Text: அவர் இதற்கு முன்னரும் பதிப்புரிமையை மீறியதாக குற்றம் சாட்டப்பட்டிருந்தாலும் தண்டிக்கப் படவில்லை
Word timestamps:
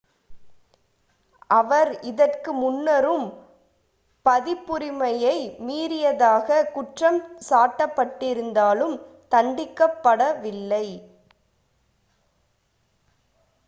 அவர் 1.49 1.89
இதற்கு 2.03 2.51
முன்னரும் 2.55 3.27
பதிப்புரிமையை 4.25 5.35
மீறியதாக 5.67 6.47
குற்றம் 6.71 7.19
சாட்டப்பட்டிருந்தாலும் 7.49 8.97
தண்டிக்கப் 9.31 10.01
படவில்லை 10.03 10.85